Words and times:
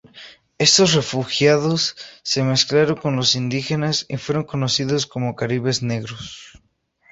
Estos 0.67 0.89
refugiados 0.99 1.81
se 2.31 2.41
mezclaron 2.51 2.97
con 3.03 3.15
los 3.19 3.35
indígenas 3.41 3.97
y 4.09 4.17
fueron 4.17 4.45
conocidos 4.45 5.05
como 5.05 5.35
"caribes 5.35 5.83
negros". 5.83 6.55